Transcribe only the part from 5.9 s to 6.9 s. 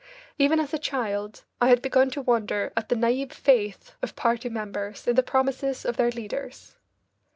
their leaders.